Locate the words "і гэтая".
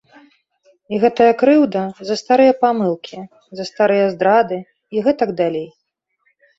0.93-1.27